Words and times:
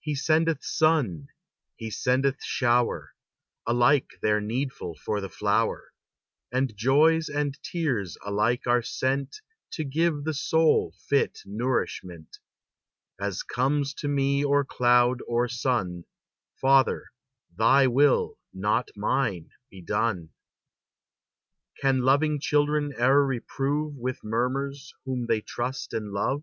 He 0.00 0.14
sendeth 0.14 0.64
sun, 0.64 1.28
he 1.76 1.90
sendeth 1.90 2.42
shower, 2.42 3.12
Alike 3.66 4.12
they're 4.22 4.40
needful 4.40 4.94
for 5.04 5.20
the 5.20 5.28
flower; 5.28 5.92
And 6.50 6.74
joys 6.74 7.28
and 7.28 7.62
tears 7.62 8.16
alike 8.24 8.66
are 8.66 8.80
sent 8.80 9.42
To 9.72 9.84
give 9.84 10.24
the 10.24 10.32
soul 10.32 10.94
fit 11.06 11.40
nourishment: 11.44 12.38
As 13.20 13.42
comes 13.42 13.92
to 13.96 14.08
me 14.08 14.42
or 14.42 14.64
cloud 14.64 15.20
or 15.28 15.48
sun, 15.48 16.06
Father, 16.58 17.12
thy 17.54 17.86
will, 17.88 18.38
not 18.54 18.88
mine, 18.96 19.50
be 19.68 19.82
done! 19.82 20.30
Can 21.78 22.00
loving 22.00 22.40
children 22.40 22.94
e'er 22.98 23.22
reprove 23.22 23.96
With 23.96 24.24
murmurs 24.24 24.94
whom 25.04 25.26
they 25.26 25.42
trust 25.42 25.92
and 25.92 26.10
love? 26.10 26.42